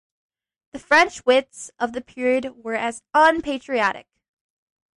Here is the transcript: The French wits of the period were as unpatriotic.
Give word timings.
The 0.71 0.79
French 0.79 1.23
wits 1.27 1.69
of 1.77 1.93
the 1.93 2.01
period 2.01 2.55
were 2.63 2.73
as 2.73 3.03
unpatriotic. 3.13 4.07